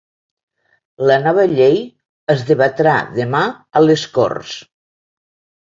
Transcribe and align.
La 1.11 1.17
nova 1.25 1.45
llei 1.51 1.77
es 2.35 2.43
debatrà 2.49 2.95
demà 3.21 3.45
a 3.83 3.87
les 3.91 4.09
corts. 4.19 4.59